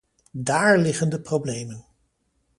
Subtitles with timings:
[0.33, 1.85] Dáár liggen de problemen.